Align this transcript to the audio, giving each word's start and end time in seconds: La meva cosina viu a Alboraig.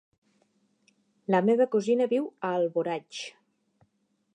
La 1.35 1.43
meva 1.51 1.69
cosina 1.77 2.09
viu 2.15 2.27
a 2.31 2.55
Alboraig. 2.63 3.23